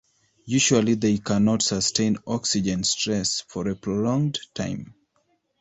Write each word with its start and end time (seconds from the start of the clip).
Usually, 0.47 0.95
they 0.95 1.19
cannot 1.19 1.61
sustain 1.61 2.17
oxygen 2.25 2.83
stress 2.83 3.41
for 3.41 3.67
a 3.67 3.75
prolonged 3.75 4.39
time. 4.55 4.95